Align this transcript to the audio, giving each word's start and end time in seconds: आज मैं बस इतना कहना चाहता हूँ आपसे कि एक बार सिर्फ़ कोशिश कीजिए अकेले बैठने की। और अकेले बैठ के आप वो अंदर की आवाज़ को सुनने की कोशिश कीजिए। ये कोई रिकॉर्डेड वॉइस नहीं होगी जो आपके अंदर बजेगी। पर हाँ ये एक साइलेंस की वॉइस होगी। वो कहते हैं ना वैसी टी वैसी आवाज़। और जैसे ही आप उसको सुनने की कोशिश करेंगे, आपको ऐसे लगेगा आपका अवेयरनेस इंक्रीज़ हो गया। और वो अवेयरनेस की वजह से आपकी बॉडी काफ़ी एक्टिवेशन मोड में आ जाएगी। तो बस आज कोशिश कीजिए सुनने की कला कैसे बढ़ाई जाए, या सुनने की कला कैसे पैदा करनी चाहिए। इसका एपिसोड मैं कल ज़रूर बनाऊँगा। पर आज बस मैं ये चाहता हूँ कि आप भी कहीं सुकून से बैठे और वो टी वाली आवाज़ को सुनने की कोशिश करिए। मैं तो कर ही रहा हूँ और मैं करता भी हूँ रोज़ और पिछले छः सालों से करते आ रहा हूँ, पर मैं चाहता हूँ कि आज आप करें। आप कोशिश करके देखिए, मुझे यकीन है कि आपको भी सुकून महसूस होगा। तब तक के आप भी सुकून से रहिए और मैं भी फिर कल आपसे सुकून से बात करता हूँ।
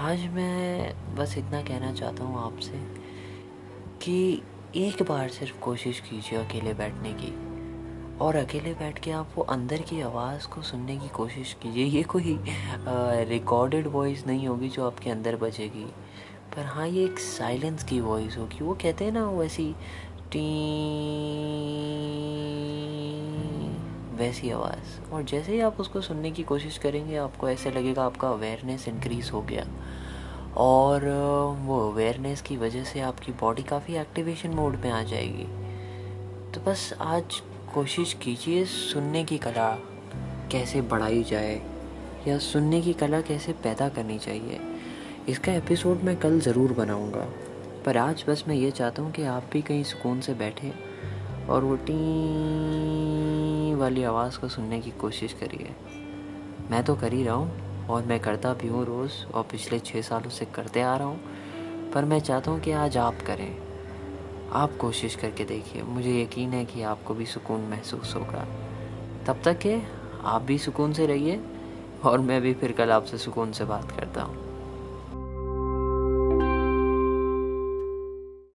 आज 0.00 0.20
मैं 0.26 1.14
बस 1.14 1.34
इतना 1.38 1.60
कहना 1.62 1.92
चाहता 1.92 2.24
हूँ 2.24 2.44
आपसे 2.44 2.78
कि 4.02 4.42
एक 4.76 5.02
बार 5.02 5.28
सिर्फ़ 5.28 5.58
कोशिश 5.60 6.00
कीजिए 6.00 6.38
अकेले 6.38 6.72
बैठने 6.74 7.12
की। 7.12 7.32
और 8.18 8.36
अकेले 8.36 8.72
बैठ 8.74 8.98
के 8.98 9.10
आप 9.10 9.32
वो 9.36 9.42
अंदर 9.42 9.82
की 9.82 10.00
आवाज़ 10.00 10.46
को 10.48 10.62
सुनने 10.62 10.96
की 10.96 11.08
कोशिश 11.08 11.52
कीजिए। 11.62 11.84
ये 11.84 12.02
कोई 12.02 12.38
रिकॉर्डेड 13.28 13.86
वॉइस 13.86 14.26
नहीं 14.26 14.48
होगी 14.48 14.68
जो 14.68 14.86
आपके 14.86 15.10
अंदर 15.10 15.36
बजेगी। 15.36 15.84
पर 16.56 16.64
हाँ 16.64 16.88
ये 16.88 17.04
एक 17.04 17.18
साइलेंस 17.18 17.84
की 17.84 18.00
वॉइस 18.00 18.38
होगी। 18.38 18.64
वो 18.64 18.74
कहते 18.74 19.04
हैं 19.04 19.12
ना 19.12 19.30
वैसी 19.30 19.74
टी 20.32 20.46
वैसी 24.20 24.50
आवाज़। 24.50 25.12
और 25.12 25.22
जैसे 25.22 25.52
ही 25.52 25.60
आप 25.60 25.80
उसको 25.80 26.00
सुनने 26.00 26.30
की 26.30 26.42
कोशिश 26.42 26.78
करेंगे, 26.78 27.16
आपको 27.16 27.48
ऐसे 27.48 27.70
लगेगा 27.70 28.04
आपका 28.04 28.28
अवेयरनेस 28.28 28.88
इंक्रीज़ 28.88 29.30
हो 29.30 29.42
गया। 29.42 29.66
और 30.56 31.04
वो 31.60 31.90
अवेयरनेस 31.90 32.42
की 32.42 32.56
वजह 32.56 32.84
से 32.84 33.00
आपकी 33.00 33.32
बॉडी 33.32 33.62
काफ़ी 33.62 33.94
एक्टिवेशन 33.96 34.50
मोड 34.50 34.76
में 34.76 34.90
आ 34.90 35.02
जाएगी। 35.02 35.44
तो 36.52 36.60
बस 36.60 36.92
आज 37.00 37.40
कोशिश 37.74 38.12
कीजिए 38.12 38.64
सुनने 38.64 39.24
की 39.24 39.38
कला 39.38 39.70
कैसे 40.50 40.80
बढ़ाई 40.80 41.22
जाए, 41.22 41.60
या 42.28 42.38
सुनने 42.38 42.80
की 42.80 42.92
कला 42.92 43.20
कैसे 43.20 43.52
पैदा 43.52 43.88
करनी 43.88 44.18
चाहिए। 44.18 44.60
इसका 45.28 45.52
एपिसोड 45.52 46.02
मैं 46.02 46.16
कल 46.16 46.40
ज़रूर 46.40 46.72
बनाऊँगा। 46.72 47.26
पर 47.86 47.96
आज 47.96 48.24
बस 48.28 48.44
मैं 48.48 48.54
ये 48.54 48.70
चाहता 48.70 49.02
हूँ 49.02 49.12
कि 49.12 49.22
आप 49.22 49.44
भी 49.52 49.62
कहीं 49.62 49.84
सुकून 49.84 50.20
से 50.20 50.34
बैठे 50.34 50.72
और 51.50 51.64
वो 51.64 51.76
टी 51.76 53.74
वाली 53.74 54.02
आवाज़ 54.02 54.38
को 54.38 54.48
सुनने 54.48 54.80
की 54.80 54.90
कोशिश 54.90 55.32
करिए। 55.32 55.74
मैं 56.70 56.82
तो 56.84 56.94
कर 56.94 57.12
ही 57.12 57.22
रहा 57.24 57.34
हूँ 57.34 57.86
और 57.86 58.04
मैं 58.04 58.20
करता 58.20 58.54
भी 58.54 58.68
हूँ 58.68 58.84
रोज़ 58.86 59.24
और 59.34 59.42
पिछले 59.42 59.78
छः 59.78 60.02
सालों 60.02 60.30
से 60.30 60.44
करते 60.44 60.80
आ 60.80 60.96
रहा 60.96 61.06
हूँ, 61.06 61.20
पर 61.94 62.04
मैं 62.04 62.20
चाहता 62.20 62.50
हूँ 62.50 62.60
कि 62.60 62.72
आज 62.72 62.96
आप 62.96 63.22
करें। 63.26 63.56
आप 64.52 64.76
कोशिश 64.76 65.14
करके 65.14 65.44
देखिए, 65.44 65.82
मुझे 65.82 66.22
यकीन 66.22 66.52
है 66.52 66.64
कि 66.64 66.82
आपको 66.82 67.14
भी 67.14 67.26
सुकून 67.26 67.60
महसूस 67.60 68.14
होगा। 68.14 68.46
तब 69.26 69.42
तक 69.44 69.58
के 69.58 69.78
आप 70.24 70.42
भी 70.42 70.58
सुकून 70.58 70.92
से 70.92 71.06
रहिए 71.06 71.40
और 72.04 72.20
मैं 72.20 72.40
भी 72.42 72.54
फिर 72.54 72.72
कल 72.72 72.90
आपसे 72.90 73.18
सुकून 73.18 73.52
से 73.52 73.64
बात 73.64 73.92
करता 73.92 74.22
हूँ। 74.22 74.49